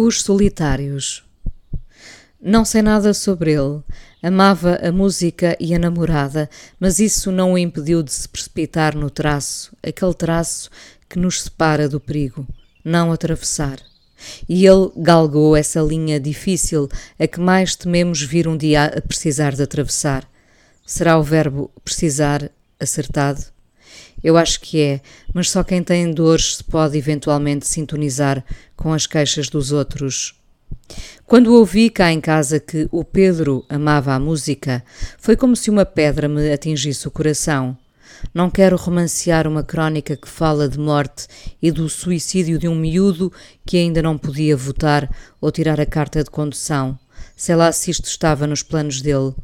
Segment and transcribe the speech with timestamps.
[0.00, 1.24] Os Solitários.
[2.40, 3.82] Não sei nada sobre ele.
[4.22, 6.48] Amava a música e a namorada,
[6.78, 10.70] mas isso não o impediu de se precipitar no traço, aquele traço
[11.08, 12.46] que nos separa do perigo,
[12.84, 13.80] não atravessar.
[14.48, 16.88] E ele galgou essa linha difícil
[17.18, 20.30] a que mais tememos vir um dia a precisar de atravessar.
[20.86, 23.57] Será o verbo precisar acertado?
[24.22, 25.00] Eu acho que é,
[25.32, 28.44] mas só quem tem dores se pode eventualmente sintonizar
[28.76, 30.34] com as queixas dos outros.
[31.26, 34.82] Quando ouvi cá em casa que o Pedro amava a música,
[35.18, 37.76] foi como se uma pedra me atingisse o coração.
[38.34, 41.26] Não quero romancear uma crónica que fala de morte
[41.62, 43.32] e do suicídio de um miúdo
[43.64, 45.08] que ainda não podia votar
[45.40, 46.98] ou tirar a carta de condução.
[47.36, 49.34] Sei lá se isto estava nos planos dele.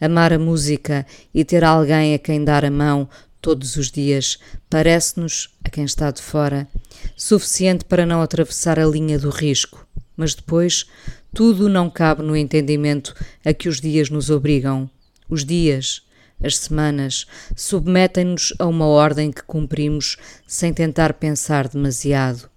[0.00, 3.08] Amar a música e ter alguém a quem dar a mão
[3.42, 4.38] todos os dias,
[4.70, 6.68] parece-nos, a quem está de fora,
[7.16, 9.86] suficiente para não atravessar a linha do risco.
[10.16, 10.86] Mas depois,
[11.34, 14.88] tudo não cabe no entendimento a que os dias nos obrigam.
[15.28, 16.02] Os dias,
[16.42, 22.48] as semanas, submetem-nos a uma ordem que cumprimos sem tentar pensar demasiado.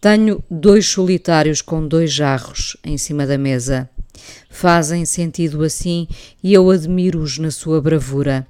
[0.00, 3.88] Tenho dois solitários com dois jarros em cima da mesa.
[4.48, 6.06] Fazem sentido assim
[6.42, 8.46] e eu admiro-os na sua bravura.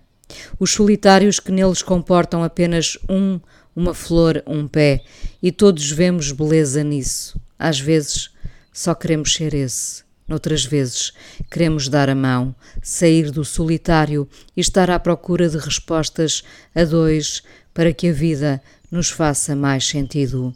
[0.58, 3.41] Os solitários que neles comportam apenas um,
[3.75, 5.03] uma flor, um pé,
[5.42, 7.39] e todos vemos beleza nisso.
[7.58, 8.31] Às vezes
[8.72, 10.05] só queremos ser esse.
[10.27, 11.12] Noutras vezes,
[11.50, 16.42] queremos dar a mão, sair do solitário e estar à procura de respostas
[16.75, 17.42] a dois
[17.75, 20.55] para que a vida nos faça mais sentido.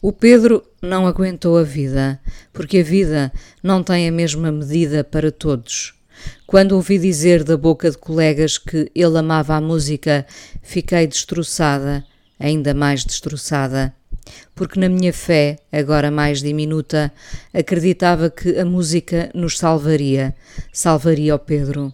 [0.00, 2.20] O Pedro não aguentou a vida,
[2.52, 5.95] porque a vida não tem a mesma medida para todos.
[6.46, 10.26] Quando ouvi dizer da boca de colegas que ele amava a música,
[10.62, 12.04] fiquei destroçada,
[12.38, 13.94] ainda mais destroçada,
[14.54, 17.12] porque na minha fé, agora mais diminuta,
[17.52, 20.34] acreditava que a música nos salvaria,
[20.72, 21.92] salvaria o Pedro.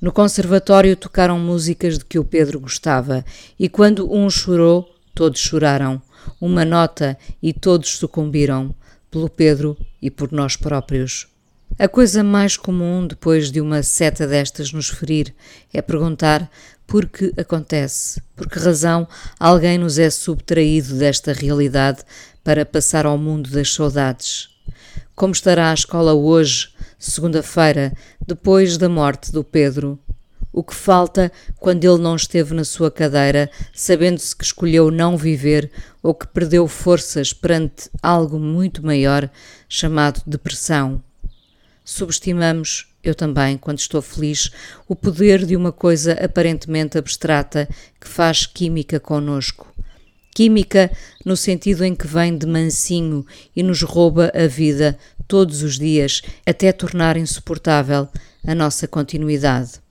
[0.00, 3.24] No conservatório tocaram músicas de que o Pedro gostava,
[3.58, 6.02] e quando um chorou, todos choraram.
[6.40, 8.74] Uma nota e todos sucumbiram,
[9.10, 11.31] pelo Pedro e por nós próprios.
[11.78, 15.34] A coisa mais comum depois de uma seta destas nos ferir
[15.72, 16.50] é perguntar
[16.86, 19.08] por que acontece, por que razão
[19.40, 22.02] alguém nos é subtraído desta realidade
[22.44, 24.50] para passar ao mundo das saudades.
[25.16, 27.92] Como estará a escola hoje, segunda-feira,
[28.26, 29.98] depois da morte do Pedro?
[30.52, 35.70] O que falta quando ele não esteve na sua cadeira, sabendo-se que escolheu não viver
[36.02, 39.30] ou que perdeu forças perante algo muito maior
[39.66, 41.02] chamado depressão?
[41.84, 44.50] Subestimamos, eu também, quando estou feliz,
[44.86, 47.68] o poder de uma coisa aparentemente abstrata
[48.00, 49.66] que faz química conosco.
[50.34, 50.90] Química
[51.24, 56.22] no sentido em que vem de mansinho e nos rouba a vida todos os dias
[56.46, 58.08] até tornar insuportável
[58.46, 59.82] a nossa continuidade.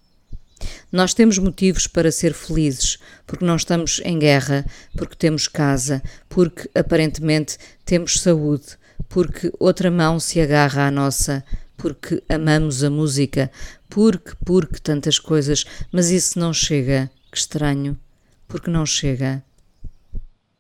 [0.92, 4.66] Nós temos motivos para ser felizes, porque não estamos em guerra,
[4.96, 8.78] porque temos casa, porque aparentemente temos saúde,
[9.10, 11.44] porque outra mão se agarra à nossa,
[11.82, 13.50] porque amamos a música,
[13.90, 17.10] porque, porque tantas coisas, mas isso não chega.
[17.32, 17.98] Que estranho,
[18.48, 19.44] porque não chega.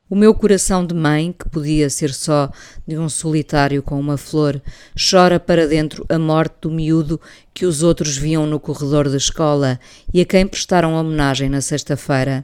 [0.09, 2.51] O meu coração de mãe, que podia ser só
[2.87, 4.59] de um solitário com uma flor,
[4.97, 7.21] chora para dentro a morte do miúdo
[7.53, 9.79] que os outros viam no corredor da escola
[10.11, 12.43] e a quem prestaram homenagem na sexta-feira.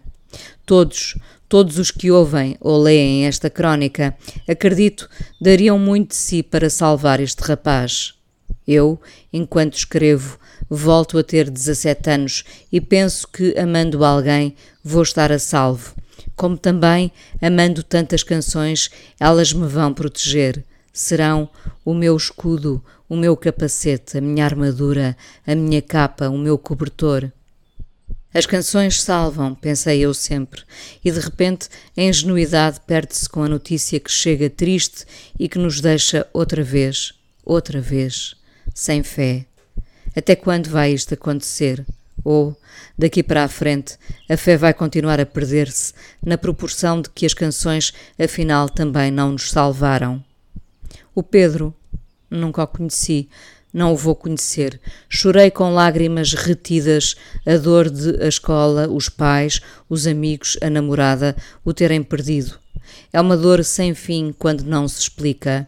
[0.68, 1.18] Todos,
[1.50, 4.16] todos os que ouvem ou leem esta crónica,
[4.48, 5.09] acredito,
[5.42, 8.16] dariam muito de si para salvar este rapaz.
[8.67, 9.00] Eu,
[9.31, 10.38] enquanto escrevo,
[10.69, 15.95] volto a ter 17 anos e penso que, amando alguém, vou estar a salvo.
[16.35, 17.11] Como também,
[17.41, 18.89] amando tantas canções,
[19.19, 20.63] elas me vão proteger.
[20.91, 21.50] Serão
[21.85, 27.31] o meu escudo, o meu capacete, a minha armadura, a minha capa, o meu cobertor.
[28.34, 30.61] As canções salvam, pensei eu sempre,
[31.03, 35.05] e de repente a ingenuidade perde-se com a notícia que chega triste
[35.40, 37.13] e que nos deixa outra vez,
[37.46, 38.35] outra vez
[38.78, 39.44] sem fé.
[40.16, 41.84] Até quando vai isto acontecer?
[42.24, 42.56] Ou,
[42.96, 43.97] daqui para a frente,
[44.29, 49.32] a fé vai continuar a perder-se na proporção de que as canções, afinal, também não
[49.32, 50.24] nos salvaram?
[51.16, 51.74] O Pedro,
[52.29, 53.28] nunca o conheci,
[53.74, 54.80] não o vou conhecer.
[55.09, 57.16] Chorei com lágrimas retidas
[57.47, 59.59] a dor de a escola, os pais,
[59.90, 61.35] os amigos, a namorada,
[61.66, 62.59] o terem perdido.
[63.12, 65.68] É uma dor sem fim quando não se explica.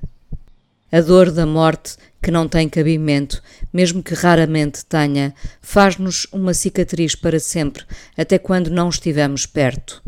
[0.92, 7.16] A dor da morte que não tem cabimento, mesmo que raramente tenha, faz-nos uma cicatriz
[7.16, 7.84] para sempre,
[8.18, 10.02] até quando não estivemos perto.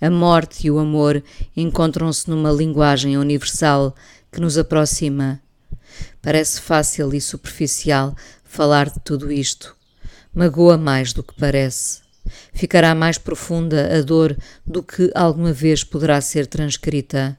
[0.00, 1.22] A morte e o amor
[1.56, 3.94] encontram-se numa linguagem universal
[4.32, 5.40] que nos aproxima.
[6.20, 9.76] Parece fácil e superficial falar de tudo isto.
[10.34, 12.00] Magoa mais do que parece.
[12.52, 14.36] Ficará mais profunda a dor
[14.66, 17.36] do que alguma vez poderá ser transcrita.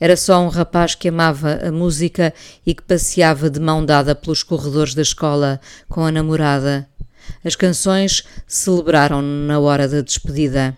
[0.00, 2.34] Era só um rapaz que amava a música
[2.66, 6.88] e que passeava de mão dada pelos corredores da escola com a namorada.
[7.44, 10.76] As canções celebraram na hora da despedida.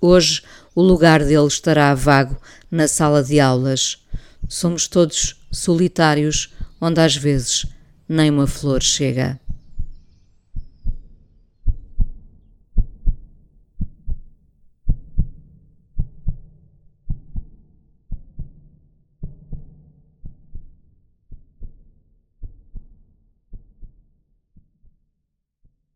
[0.00, 0.42] Hoje
[0.74, 2.36] o lugar dele estará vago
[2.70, 3.98] na sala de aulas.
[4.48, 7.66] Somos todos solitários, onde às vezes
[8.08, 9.38] nem uma flor chega.